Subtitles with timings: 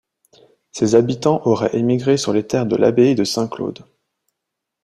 [0.71, 3.85] Ses habitants auraient émigré sur les terres de l'abbaye de Saint-Claude.